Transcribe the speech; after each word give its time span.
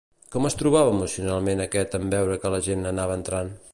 Com 0.35 0.47
es 0.49 0.55
trobava 0.61 0.93
emocionalment 0.93 1.61
aquest 1.67 1.99
en 1.99 2.09
veure 2.15 2.39
que 2.47 2.53
la 2.55 2.63
gent 2.69 2.91
anava 2.95 3.21
entrant? 3.23 3.55